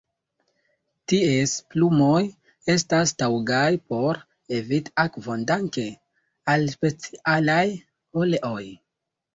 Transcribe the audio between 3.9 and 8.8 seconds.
por eviti akvon danke al specialaj oleoj.